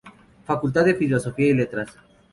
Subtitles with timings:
[0.45, 1.89] Facultad de Filosofía y Letras.